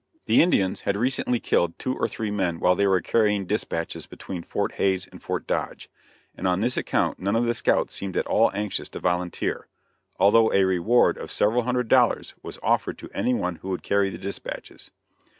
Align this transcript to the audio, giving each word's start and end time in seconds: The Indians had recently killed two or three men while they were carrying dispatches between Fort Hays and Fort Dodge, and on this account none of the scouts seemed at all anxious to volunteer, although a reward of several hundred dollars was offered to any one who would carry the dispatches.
The 0.25 0.41
Indians 0.41 0.79
had 0.79 0.97
recently 0.97 1.39
killed 1.39 1.77
two 1.77 1.95
or 1.95 2.07
three 2.07 2.31
men 2.31 2.59
while 2.59 2.73
they 2.75 2.87
were 2.87 3.01
carrying 3.01 3.45
dispatches 3.45 4.07
between 4.07 4.41
Fort 4.41 4.71
Hays 4.81 5.05
and 5.05 5.21
Fort 5.21 5.45
Dodge, 5.45 5.91
and 6.33 6.47
on 6.47 6.59
this 6.61 6.75
account 6.75 7.19
none 7.19 7.35
of 7.35 7.45
the 7.45 7.53
scouts 7.53 7.93
seemed 7.93 8.17
at 8.17 8.25
all 8.25 8.49
anxious 8.55 8.89
to 8.89 8.99
volunteer, 8.99 9.67
although 10.17 10.51
a 10.53 10.63
reward 10.63 11.19
of 11.19 11.31
several 11.31 11.61
hundred 11.61 11.87
dollars 11.87 12.33
was 12.41 12.57
offered 12.63 12.97
to 12.97 13.11
any 13.13 13.35
one 13.35 13.57
who 13.57 13.69
would 13.69 13.83
carry 13.83 14.09
the 14.09 14.17
dispatches. 14.17 14.89